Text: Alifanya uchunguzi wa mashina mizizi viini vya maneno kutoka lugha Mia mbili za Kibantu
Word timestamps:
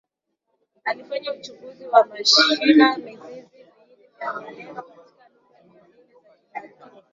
Alifanya 0.85 1.33
uchunguzi 1.33 1.87
wa 1.87 2.05
mashina 2.05 2.97
mizizi 2.97 3.17
viini 3.25 3.45
vya 4.19 4.33
maneno 4.33 4.81
kutoka 4.83 5.29
lugha 5.29 5.63
Mia 5.69 5.83
mbili 5.83 6.03
za 6.53 6.61
Kibantu 6.69 7.01